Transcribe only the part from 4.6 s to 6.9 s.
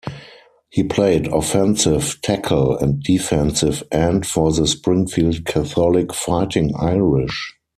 Springfield Catholic Fighting